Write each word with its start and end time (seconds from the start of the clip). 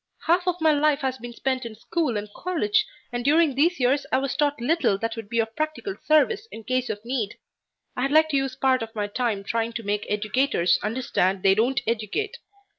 Half 0.25 0.47
of 0.47 0.59
my 0.59 0.71
life 0.71 1.01
has 1.01 1.19
been 1.19 1.31
spent 1.31 1.63
in 1.63 1.75
school 1.75 2.17
and 2.17 2.27
college, 2.33 2.87
and 3.11 3.23
during 3.23 3.53
these 3.53 3.79
years 3.79 4.07
I 4.11 4.17
was 4.17 4.35
taught 4.35 4.59
little 4.59 4.97
that 4.97 5.15
would 5.15 5.29
be 5.29 5.37
of 5.37 5.55
practical 5.55 5.95
service 6.07 6.47
in 6.51 6.63
case 6.63 6.89
of 6.89 7.05
need. 7.05 7.35
I'd 7.95 8.09
like 8.09 8.29
to 8.29 8.37
use 8.37 8.55
part 8.55 8.81
of 8.81 8.95
my 8.95 9.05
time 9.05 9.43
trying 9.43 9.73
to 9.73 9.83
make 9.83 10.07
educators 10.09 10.79
understand 10.81 11.43
they 11.43 11.53
don't 11.53 11.81
educate. 11.85 12.37